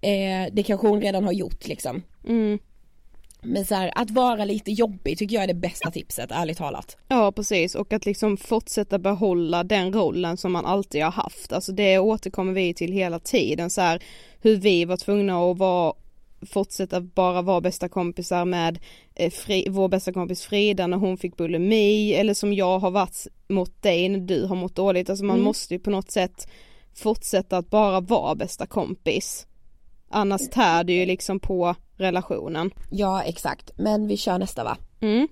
[0.00, 2.02] eh, det kanske hon redan har gjort liksom.
[2.28, 2.58] Mm.
[3.42, 6.96] Men så här, att vara lite jobbig tycker jag är det bästa tipset, ärligt talat.
[7.08, 11.52] Ja precis och att liksom fortsätta behålla den rollen som man alltid har haft.
[11.52, 14.02] Alltså det återkommer vi till hela tiden så här
[14.42, 15.94] hur vi var tvungna att vara
[16.46, 18.78] fortsätta bara vara bästa kompisar med
[19.14, 23.26] eh, fri, vår bästa kompis Frida när hon fick bulimi eller som jag har varit
[23.48, 25.10] mot dig när du har mått dåligt.
[25.10, 25.44] Alltså man Mm.
[25.44, 26.48] måste ju på något sätt
[26.96, 29.46] fortsätta att bara vara bästa kompis.
[30.10, 32.70] Annars tär det ju liksom på relationen.
[32.90, 34.76] Ja exakt, men vi kör nästa va?
[35.00, 35.28] Mm.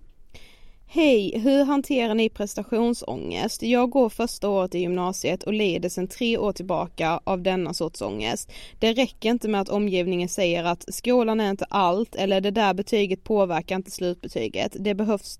[0.94, 3.62] Hej, hur hanterar ni prestationsångest?
[3.62, 8.02] Jag går första året i gymnasiet och lider sedan tre år tillbaka av denna sorts
[8.02, 8.52] ångest.
[8.78, 12.74] Det räcker inte med att omgivningen säger att skolan är inte allt eller det där
[12.74, 14.76] betyget påverkar inte slutbetyget.
[14.80, 15.38] Det behövs,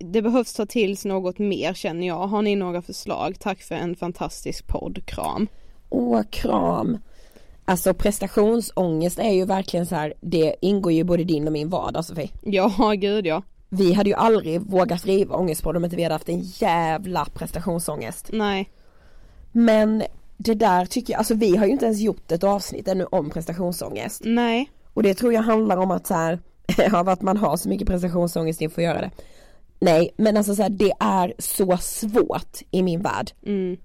[0.00, 2.26] det behövs ta tills något mer känner jag.
[2.26, 3.36] Har ni några förslag?
[3.40, 5.06] Tack för en fantastisk podd.
[5.06, 5.48] Kram.
[5.90, 6.98] Åh kram.
[7.64, 12.04] Alltså prestationsångest är ju verkligen så här, det ingår ju både din och min vardag
[12.04, 12.30] Sofie.
[12.42, 13.42] Ja, gud ja.
[13.74, 17.24] Vi hade ju aldrig vågat skriva ångest på om inte vi hade haft en jävla
[17.24, 18.30] prestationsångest.
[18.32, 18.70] Nej.
[19.52, 20.02] Men
[20.36, 23.30] det där tycker jag, alltså vi har ju inte ens gjort ett avsnitt ännu om
[23.30, 24.22] prestationsångest.
[24.24, 24.70] Nej.
[24.94, 26.38] Och det tror jag handlar om att så här,
[26.92, 29.10] av att man har så mycket prestationsångest inför att göra det.
[29.80, 33.30] Nej men alltså så här, det är så svårt i min värld.
[33.46, 33.76] Mm.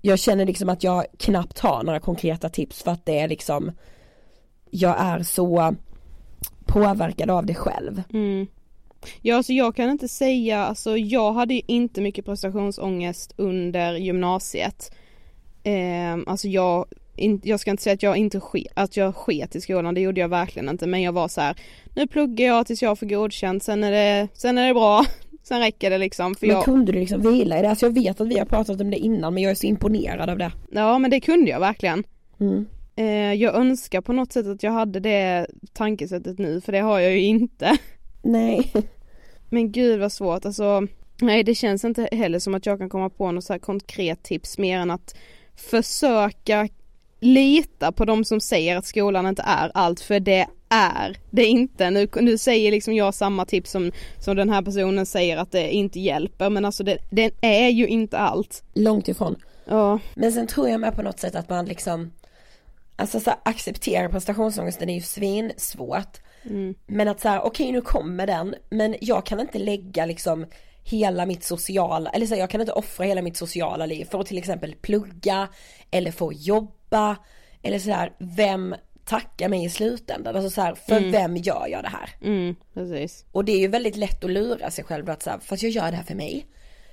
[0.00, 3.72] Jag känner liksom att jag knappt har några konkreta tips för att det är liksom
[4.70, 5.74] Jag är så
[6.64, 8.02] påverkad av det själv.
[8.12, 8.46] Mm.
[9.22, 14.92] Ja alltså jag kan inte säga, alltså jag hade ju inte mycket prestationsångest under gymnasiet.
[15.62, 19.56] Eh, alltså jag, in, jag ska inte säga att jag inte ske, att jag sket
[19.56, 21.56] i skolan, det gjorde jag verkligen inte men jag var så här,
[21.94, 25.04] nu pluggar jag tills jag får godkänt, sen är det, sen är det bra,
[25.42, 26.34] sen räcker det liksom.
[26.34, 27.70] För Men jag, kunde du liksom vila i det?
[27.70, 30.30] Alltså jag vet att vi har pratat om det innan men jag är så imponerad
[30.30, 30.52] av det.
[30.70, 32.04] ja men det kunde jag verkligen.
[32.40, 32.66] Mm.
[32.96, 36.98] Eh, jag önskar på något sätt att jag hade det tankesättet nu för det har
[36.98, 37.76] jag ju inte.
[38.22, 38.72] Nej.
[39.48, 40.86] Men gud vad svårt, alltså
[41.20, 44.22] nej det känns inte heller som att jag kan komma på något så här konkret
[44.22, 45.14] tips mer än att
[45.56, 46.68] försöka
[47.20, 51.90] lita på de som säger att skolan inte är allt för det är det inte.
[51.90, 55.70] Nu, nu säger liksom jag samma tips som, som den här personen säger att det
[55.70, 58.62] inte hjälper men alltså det, det är ju inte allt.
[58.74, 59.36] Långt ifrån.
[59.64, 59.98] Ja.
[60.14, 62.10] Men sen tror jag med på något sätt att man liksom
[62.98, 66.20] Alltså så acceptera prestationsångesten är ju svinsvårt.
[66.50, 66.74] Mm.
[66.86, 70.46] Men att så här, okej nu kommer den men jag kan inte lägga liksom
[70.84, 74.20] hela mitt sociala, eller så här, jag kan inte offra hela mitt sociala liv för
[74.20, 75.48] att till exempel plugga
[75.90, 77.16] eller få jobba
[77.62, 80.36] eller så här, vem tackar mig i slutändan?
[80.36, 81.10] Alltså så här, för Mm.
[81.12, 82.10] vem gör jag det här?
[82.22, 83.24] Mm, precis.
[83.32, 85.90] Och det är ju väldigt lätt att lura sig själv att säga, fast jag gör
[85.90, 86.46] det här för mig.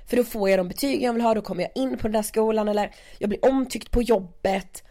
[0.10, 2.12] För då får jag de betyg jag vill ha, då kommer jag in på den
[2.12, 4.84] där skolan eller jag blir omtyckt på jobbet.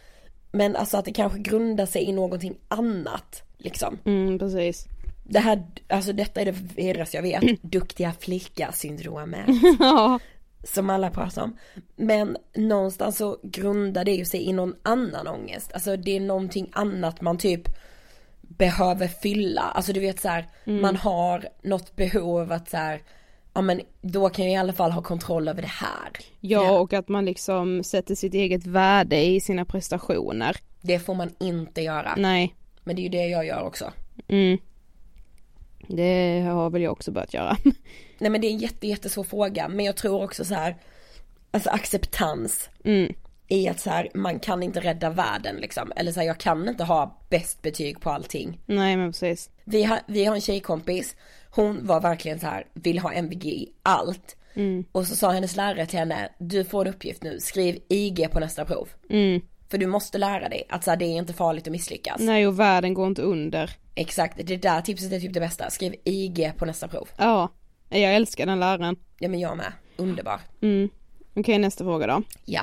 [0.53, 3.99] Men alltså att det kanske grundar sig i någonting annat liksom.
[4.05, 4.87] Mm, precis.
[5.25, 9.47] Det här, alltså detta är det värsta jag vet, duktiga flicka-syndromet.
[9.79, 10.19] ja.
[10.65, 11.57] Som alla pratar om.
[11.97, 15.73] Men någonstans så grundar det ju sig i någon annan ångest.
[15.73, 17.69] Alltså det är någonting annat man typ
[18.41, 19.61] behöver fylla.
[19.63, 20.83] Alltså du vet så här, Mm.
[20.83, 23.03] man har något behov att så här,
[23.55, 26.11] ja men då kan jag i alla fall ha kontroll över det här.
[26.41, 30.57] Ja och att man liksom sätter sitt eget värde i sina prestationer.
[30.81, 32.15] Det får man inte göra.
[32.17, 32.55] Nej.
[32.85, 33.93] Men det är ju det jag gör också.
[34.29, 34.59] Mm.
[35.89, 37.57] Det har väl jag också börjat göra.
[38.19, 39.69] Nej men det är en jätte, jättesvår fråga.
[39.69, 40.77] Men jag tror också så här,
[41.51, 42.71] alltså acceptans.
[42.85, 43.15] Mm.
[43.49, 45.93] I att så här, man kan inte rädda världen liksom.
[45.97, 48.61] Eller så här, jag kan inte ha bäst betyg på allting.
[48.67, 49.51] Nej men precis.
[49.65, 51.17] Vi har, vi har en tjejkompis,
[51.55, 54.37] hon var verkligen så här, vill ha MVG i allt.
[54.55, 54.85] Mm.
[54.93, 58.41] Och så sa hennes lärare till henne, du får en uppgift nu, skriv IG på
[58.41, 58.89] nästa prov.
[59.11, 59.41] Mm.
[59.71, 62.21] För du måste lära dig att så här, det är inte farligt att misslyckas.
[62.21, 63.71] Nej och världen går inte under.
[63.95, 67.09] Exakt, det där tipset är typ det bästa, skriv IG på nästa prov.
[67.17, 67.49] Ja.
[67.89, 68.97] Jag älskar den läraren.
[69.19, 70.41] Ja men jag med, underbar.
[70.63, 70.89] Mm.
[71.35, 72.23] Okej nästa fråga då.
[72.45, 72.63] Ja.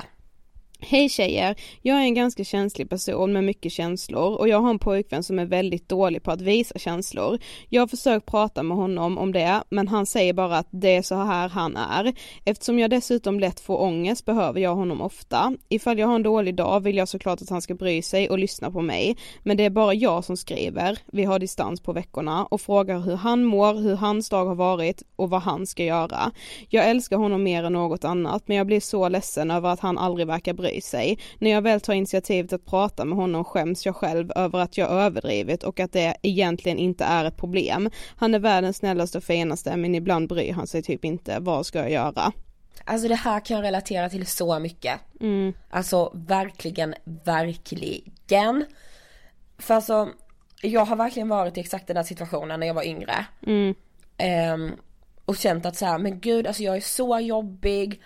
[0.82, 1.56] Hej tjejer!
[1.82, 5.38] Jag är en ganska känslig person med mycket känslor och jag har en pojkvän som
[5.38, 7.38] är väldigt dålig på att visa känslor.
[7.68, 11.02] Jag har försökt prata med honom om det men han säger bara att det är
[11.02, 12.14] så här han är.
[12.44, 15.56] Eftersom jag dessutom lätt får ångest behöver jag honom ofta.
[15.68, 18.38] Ifall jag har en dålig dag vill jag såklart att han ska bry sig och
[18.38, 19.16] lyssna på mig.
[19.42, 23.16] Men det är bara jag som skriver, vi har distans på veckorna och frågar hur
[23.16, 26.32] han mår, hur hans dag har varit och vad han ska göra.
[26.68, 29.98] Jag älskar honom mer än något annat men jag blir så ledsen över att han
[29.98, 31.18] aldrig verkar bry sig.
[31.38, 34.90] När jag väl tar initiativet att prata med honom skäms jag själv över att jag
[34.90, 37.90] överdrivit och att det egentligen inte är ett problem.
[38.16, 41.36] Han är världens snällaste och finaste men ibland bryr han sig typ inte.
[41.40, 42.32] Vad ska jag göra?
[42.84, 45.00] Alltså det här kan jag relatera till så mycket.
[45.20, 45.52] Mm.
[45.70, 48.64] Alltså verkligen, verkligen.
[49.58, 50.08] för alltså,
[50.62, 53.26] jag har verkligen varit i exakt den där situationen när jag var yngre.
[53.46, 53.74] Mm.
[54.16, 54.72] Ehm,
[55.24, 58.02] och känt att så här, men gud alltså jag är så jobbig.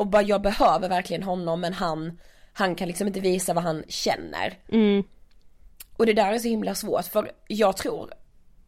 [0.00, 2.18] Och bara jag behöver verkligen honom men han,
[2.52, 4.58] han kan liksom inte visa vad han känner.
[4.72, 5.04] Mm.
[5.96, 8.12] Och det där är så himla svårt för jag tror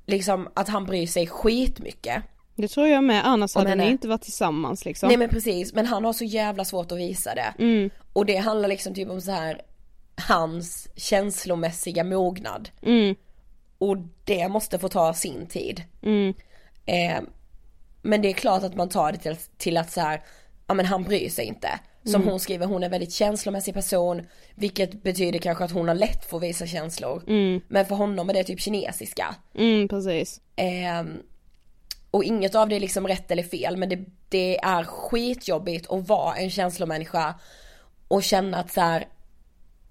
[0.07, 2.23] liksom att han bryr sig skitmycket.
[2.55, 5.09] Det tror jag med, annars hade ni inte varit tillsammans liksom.
[5.09, 7.55] Nej men precis, men han har så jävla svårt att visa det.
[7.59, 7.91] Mm.
[8.13, 9.63] Och det handlar liksom typ om så här
[10.29, 12.69] hans känslomässiga mognad.
[12.83, 13.17] Mm.
[13.79, 15.83] Och det måste få ta sin tid.
[16.03, 16.35] Mm.
[16.87, 17.23] Eh,
[18.03, 20.23] men det är klart att man tar det till, till att så här,
[20.73, 21.69] ja men han bryr sig inte.
[22.05, 22.29] Som Mm.
[22.29, 26.25] hon skriver, hon är en väldigt känslomässig person, vilket betyder kanske att hon har lätt
[26.25, 27.23] för att visa känslor.
[27.29, 27.61] Mm.
[27.69, 29.35] Men för honom är det typ kinesiska.
[29.55, 30.41] Mm, precis.
[30.57, 31.23] Ehm,
[32.11, 36.09] och inget av det är liksom rätt eller fel men det, det är skitjobbigt att
[36.09, 37.35] vara en känslomänniska
[38.09, 39.07] och känna att så här,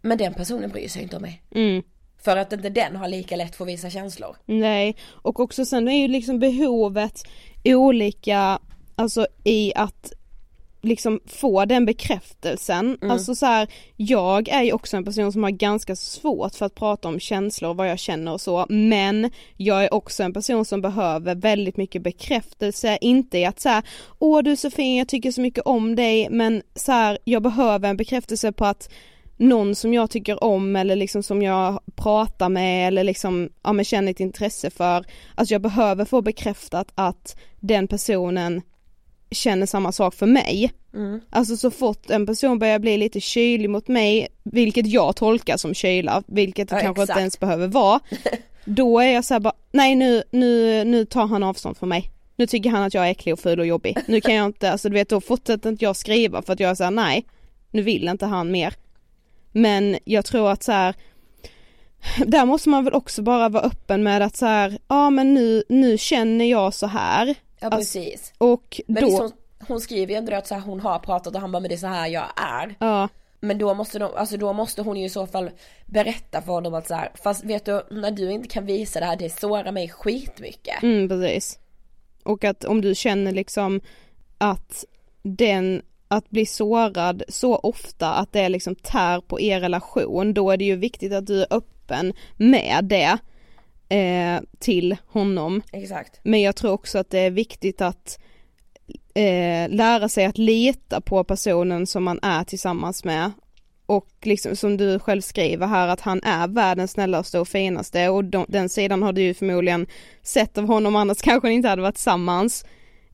[0.02, 1.44] men den personen bryr sig inte om mig.
[1.56, 1.84] Mm.
[2.24, 4.36] För att inte den har lika lätt för att visa känslor.
[4.46, 7.24] Nej, och också sen är ju liksom behovet
[7.66, 8.60] olika,
[8.96, 10.14] alltså i att
[10.82, 12.98] liksom få den bekräftelsen.
[13.02, 13.12] Mm.
[13.12, 13.68] Alltså så här,
[13.98, 17.74] jag är ju också en person som har ganska svårt för att prata om känslor,
[17.74, 22.02] vad jag känner och så, men jag är också en person som behöver väldigt mycket
[22.02, 23.84] bekräftelse, inte i att så här,
[24.20, 27.44] åh du är så fin, jag tycker så mycket om dig, men så här, jag
[27.44, 28.90] behöver en bekräftelse på att
[29.38, 33.86] någon som jag tycker om eller liksom som jag pratar med eller liksom, ja men
[33.86, 38.62] känner ett intresse för, alltså jag behöver få bekräftat att den personen
[39.32, 40.72] känner samma sak för mig.
[40.94, 41.22] Mm.
[41.30, 45.74] Alltså så fort en person börjar bli lite kylig mot mig, vilket jag tolkar som
[45.74, 47.10] kyla, vilket det Ja, kanske exakt.
[47.18, 48.00] inte ens behöver vara,
[48.66, 52.12] då är jag såhär bara, nej nu, nu, nu tar han avstånd från mig.
[52.36, 53.98] Nu tycker han att jag är äcklig och ful och jobbig.
[54.08, 56.72] Nu kan jag inte, alltså du vet då fortsätter inte jag skriva för att jag
[56.72, 57.26] är såhär, nej,
[57.72, 58.74] nu vill inte han mer.
[59.52, 60.96] Men jag tror att så här.
[62.26, 65.64] Där måste man väl också bara vara öppen med att så här, ja men nu,
[65.70, 67.36] nu känner jag så här.
[67.62, 68.34] Ja Alltså, precis.
[68.38, 69.32] och Men då, visst, hon,
[69.68, 71.76] hon skriver ju ändå att så här, hon har pratat och han bara men det
[71.76, 72.76] är så här jag är.
[72.80, 73.10] ja,
[73.42, 75.50] Men då måste, de, alltså då måste hon ju i så fall
[75.86, 79.06] berätta för honom att så här, fast vet du när du inte kan visa det
[79.06, 80.84] här det sårar mig skitmycket.
[80.84, 81.60] mm, precis.
[82.24, 83.82] Och att om du känner liksom
[84.38, 84.86] att
[85.24, 90.58] den, att bli sårad så ofta att det liksom tär på er relation, då är
[90.58, 93.18] det ju viktigt att du är öppen med det
[93.92, 95.62] eh, till honom.
[95.72, 96.20] Exakt.
[96.24, 98.20] Men jag tror också att det är viktigt att
[99.14, 103.32] eh, lära sig att lita på personen som man är tillsammans med.
[103.86, 108.26] Och liksom som du själv skriver här att han är världens snällaste och finaste och
[108.26, 109.88] de, den sidan har du ju förmodligen
[110.22, 112.66] sett av honom annars kanske ni inte hade varit tillsammans.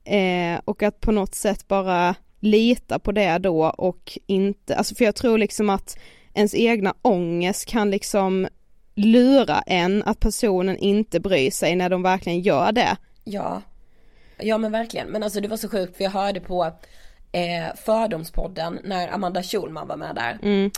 [0.03, 5.05] Eh, och att på något sätt bara lita på det då och inte, alltså för
[5.05, 5.99] jag tror liksom att
[6.33, 8.47] ens egna ångest kan liksom
[8.97, 12.97] lura en att personen inte bryr sig när de verkligen gör det.
[13.23, 13.61] Ja.
[14.37, 15.07] Ja men verkligen.
[15.07, 16.71] Men alltså det var så sjukt för jag hörde på
[17.31, 20.39] eh, Fördomspodden när Amanda Schulman var med där.
[20.41, 20.71] Mm.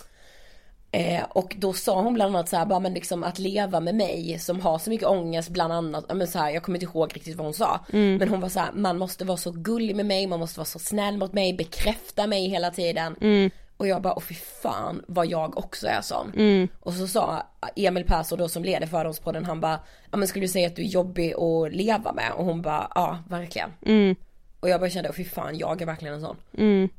[0.91, 3.95] Eh, och då sa hon bland annat så här, bara men liksom att leva med
[3.95, 7.15] mig som har så mycket ångest bland annat, men så här, jag kommer inte ihåg
[7.15, 7.79] riktigt vad hon sa.
[7.93, 8.17] Mm.
[8.17, 10.65] Men hon var så här, man måste vara så gullig med mig, man måste vara
[10.65, 13.15] så snäll mot mig, bekräfta mig hela tiden.
[13.21, 13.51] Mm.
[13.79, 16.33] Och jag bara, åh fy fan vad jag också är sån.
[16.35, 16.67] Mm.
[16.79, 17.43] Och så sa
[17.75, 19.79] Emil Persson då som leder Fördomspodden, han bara,
[20.11, 22.31] ja men skulle du säga att du är jobbig att leva med?
[22.37, 23.69] Och hon bara, ja verkligen.
[23.85, 24.15] Mm.
[24.59, 26.35] Och jag bara kände, åh fy fan jag är verkligen en sån.
[26.57, 26.89] Mm.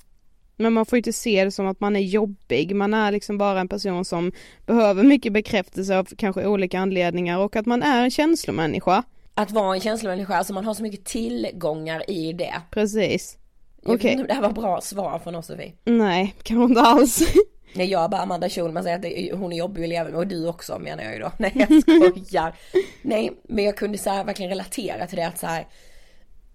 [0.56, 3.60] Men man får inte se det som att man är jobbig, man är liksom bara
[3.60, 4.32] en person som
[4.66, 9.02] behöver mycket bekräftelse av kanske olika anledningar och att man är en känslomänniska.
[9.34, 12.54] Att vara en känslomänniska, alltså man har så mycket tillgångar i det.
[12.70, 13.36] Precis.
[13.82, 14.02] Jag Okej.
[14.04, 15.72] vet inte om det här var bra svar från oss Sofie.
[15.84, 17.22] Nej, kanske inte alls.
[17.74, 20.26] Nej jag bara Amanda Schulman säger att det, hon är jobbig att leva med och
[20.26, 21.32] du också menar jag ju då.
[21.38, 22.54] Nej jag skojar.
[23.02, 25.66] Nej men jag kunde så här verkligen relatera till det att så här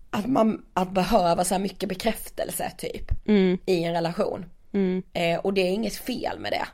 [0.10, 3.58] att man, att behöva så här mycket bekräftelse typ Mm.
[3.66, 4.46] i en relation.
[4.74, 5.04] Mm.
[5.14, 6.66] Eh, och det är inget fel med det.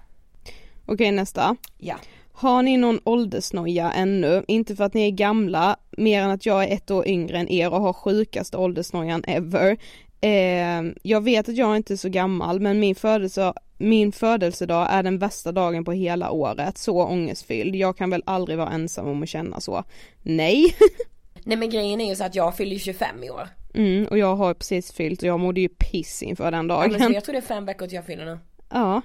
[0.85, 1.55] Okej nästa.
[1.77, 1.95] Ja.
[2.33, 4.43] Har ni någon åldersnoja ännu?
[4.47, 7.49] Inte för att ni är gamla, mer än att jag är ett år yngre än
[7.49, 9.77] er och har sjukaste åldersnojan ever.
[10.21, 15.03] Eh, jag vet att jag inte är så gammal men min, födelse, min födelsedag är
[15.03, 17.75] den värsta dagen på hela året, så ångestfylld.
[17.75, 19.83] Jag kan väl aldrig vara ensam om att känna så.
[20.21, 20.75] Nej.
[21.43, 23.47] Nej men grejen är ju så att jag fyller ju 25 i år.
[23.73, 26.91] Mm, och jag har precis fyllt och jag mådde ju piss inför den Ja, dagen.
[26.91, 28.39] men så jag tror det är fem veckor till jag fyller nu.
[28.69, 29.01] Ja.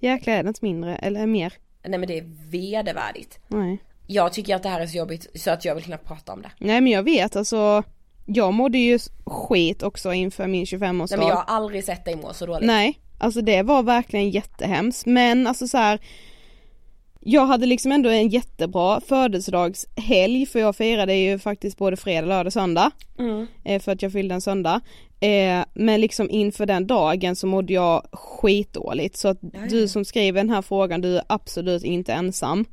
[0.00, 1.52] Jäklar är det inte mindre, eller mer?
[1.82, 3.38] Nej men det är vedervärdigt.
[3.48, 3.78] Nej.
[4.06, 6.42] Jag tycker att det här är så jobbigt så att jag vill knappt prata om
[6.42, 6.50] det.
[6.58, 7.82] Nej men jag vet alltså,
[8.26, 11.06] jag mådde ju skit också inför min 25-årsdag.
[11.10, 12.66] Nej men jag har aldrig sett dig må så dåligt.
[12.66, 15.98] Nej, alltså det var verkligen jättehemskt men alltså så här.
[17.20, 22.52] jag hade liksom ändå en jättebra födelsedagshelg för jag firade ju faktiskt både fredag, lördag,
[22.52, 22.90] söndag.
[23.18, 23.46] Mm.
[23.64, 24.80] Eh, för att jag fyllde en söndag.
[25.20, 30.40] Eh, men liksom inför den dagen så mådde jag skitdåligt så att du som skriver
[30.40, 32.64] den här frågan, du är absolut inte ensam.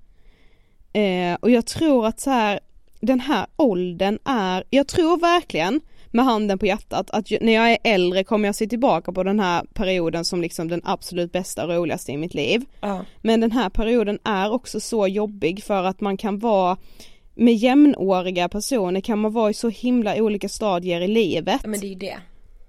[0.94, 2.60] Eh, och jag tror att så här,
[3.00, 5.82] den här åldern är, jag tror verkligen
[6.12, 9.40] med handen på hjärtat att när jag är äldre kommer jag se tillbaka på den
[9.40, 12.66] här perioden som liksom den absolut bästa och roligaste i mitt liv.
[12.82, 13.06] Ja.
[13.22, 16.78] Men den här perioden är också så jobbig för att man kan vara
[17.36, 21.66] med jämnåriga personer kan man vara i så himla olika stadier i livet.
[21.66, 22.18] Men det är ju det.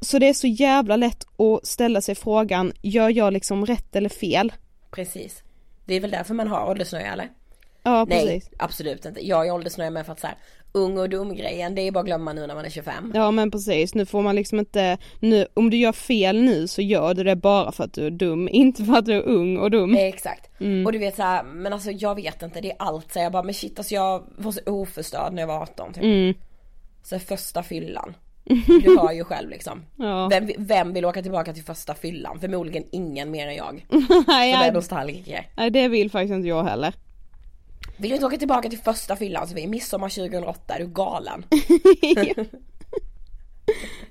[0.01, 4.09] Så det är så jävla lätt att ställa sig frågan, gör jag liksom rätt eller
[4.09, 4.53] fel?
[4.91, 5.43] Precis.
[5.85, 7.29] Det är väl därför man har åldersnöja eller?
[7.89, 8.51] Ja Nej, precis.
[8.59, 9.27] absolut inte.
[9.27, 10.37] Jag är åldersnöja med för att så här,
[10.73, 13.13] ung och dum grejen, det är bara att glömma nu när man är 25.
[13.15, 16.83] Ja men precis, nu får man liksom inte, nu, om du gör fel nu så
[16.83, 19.57] gör du det bara för att du är dum, inte för att du är ung
[19.57, 19.95] och dum.
[19.95, 20.51] Exakt.
[20.87, 23.33] Och du vet så här, men alltså jag vet inte, det är allt så jag
[23.33, 26.03] bara, men shit alltså jag var så oförstörd när jag var 18 typ.
[26.05, 26.35] Mm.
[27.03, 28.15] Så första fyllan.
[28.67, 29.83] Du hör ju själv liksom.
[29.97, 30.29] Ja.
[30.29, 32.41] Vem, vem vill åka tillbaka till första fyllan?
[32.41, 33.87] Förmodligen ingen mer än jag.
[33.91, 35.47] Som är nostalgiker.
[35.57, 36.95] nej det vill faktiskt inte jag heller.
[38.01, 40.87] Vill du inte åka tillbaka till första fyllan så vi är midsommar 2008, är du
[40.87, 41.45] galen?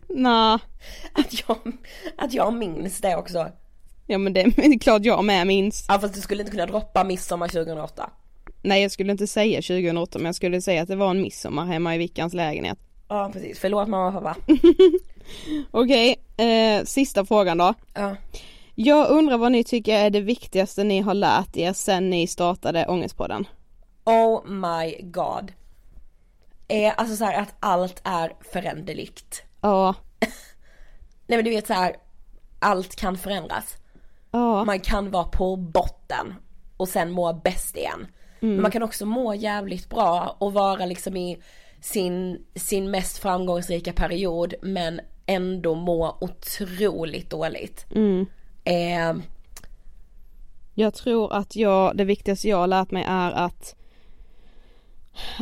[0.09, 0.59] Nå,
[1.13, 1.57] Att jag,
[2.17, 3.47] att jag minns det också.
[4.07, 5.85] ja men det är klart jag med minns.
[5.87, 8.09] Ja fast du skulle inte kunna droppa midsommar 2008.
[8.61, 11.65] Nej jag skulle inte säga 2008 men jag skulle säga att det var en midsommar
[11.65, 12.77] hemma i Vickans lägenhet.
[13.07, 14.35] Ja precis, förlåt mamma och pappa.
[15.71, 17.73] Okej, eh, sista frågan då.
[17.93, 18.15] Ja.
[18.75, 22.85] Jag undrar vad ni tycker är det viktigaste ni har lärt er sen ni startade
[22.87, 23.47] Ångestpodden?
[24.07, 25.51] Oh my god.
[26.67, 29.43] Eh, alltså så här att allt är föränderligt.
[29.61, 29.95] Ja,
[31.27, 31.95] Nej men du vet så här,
[32.59, 33.77] allt kan förändras.
[34.31, 36.33] ja, Man kan vara på botten
[36.77, 38.07] och sen må bäst igen.
[38.39, 41.41] Men man kan också må jävligt bra och vara liksom i
[41.81, 47.85] sin, sin mest framgångsrika period men ändå må otroligt dåligt.
[48.63, 49.13] Eh,
[50.73, 53.75] jag tror att jag, det viktigaste jag har lärt mig är att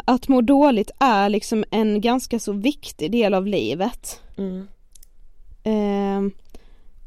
[0.05, 4.21] att må dåligt är liksom en ganska så viktig del av livet.
[4.37, 4.67] mm,
[5.63, 6.31] Ehm,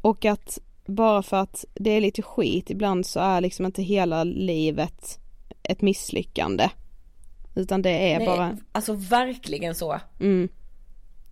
[0.01, 4.23] och att bara för att det är lite skit ibland så är liksom inte hela
[4.23, 5.19] livet
[5.63, 6.69] ett misslyckande.
[7.55, 9.99] Utan det är nej, bara, Alltså verkligen så.
[10.19, 10.49] mm,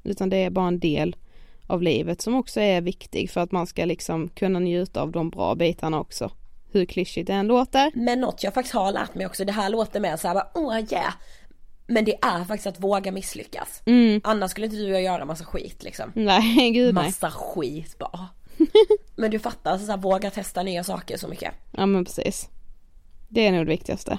[0.03, 1.15] utan det är bara en del
[1.67, 5.29] av livet som också är viktig för att man ska liksom kunna njuta av de
[5.29, 6.31] bra bitarna också.
[6.77, 7.91] Hur klyschigt det än låter.
[7.95, 10.79] Men något jag faktiskt har lärt mig också, det här låter mer såhär bara, åh
[10.93, 11.13] yeah.
[11.87, 13.81] Men det är faktiskt att våga misslyckas.
[13.85, 14.21] Mm.
[14.23, 16.11] Annars skulle inte du och jag göra massa skit liksom.
[16.15, 17.03] Nej, gud nej.
[17.03, 18.27] Massa skit bara.
[19.15, 21.53] Men du fattar, alltså så här, våga testa nya saker så mycket.
[21.71, 22.49] Ja men precis.
[23.29, 24.17] Det är nog det viktigaste.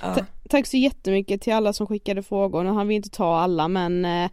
[0.00, 0.14] Ja.
[0.14, 2.64] Ta- tack så jättemycket till alla som skickade frågor.
[2.64, 4.30] Nu hann vi inte ta alla men eh,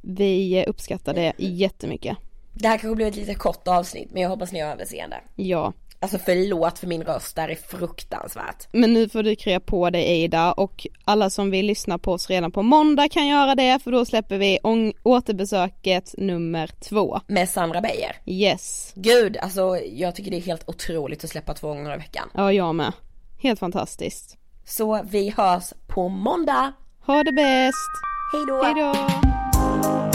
[0.00, 2.16] vi uppskattar det jättemycket.
[2.52, 5.20] Det här kanske blir ett lite kort avsnitt men jag hoppas ni har överseende.
[5.36, 5.72] Ja.
[6.02, 8.68] Alltså förlåt för min röst, det här är fruktansvärt.
[8.72, 12.30] Men nu får du krya på dig Ida och alla som vill lyssna på oss
[12.30, 14.58] redan på måndag kan göra det för då släpper vi
[15.02, 17.20] återbesöket nummer två.
[17.26, 18.16] Med Sandra Beijer.
[18.26, 18.92] Yes.
[18.94, 22.28] Gud, alltså jag tycker det är helt otroligt att släppa två gånger i veckan.
[22.34, 22.92] Ja jag med.
[23.38, 24.36] Helt fantastiskt.
[24.66, 26.72] Så vi hörs på måndag.
[27.06, 27.90] Ha det bäst.
[28.32, 28.62] Hej då!
[28.62, 30.09] Hejdå.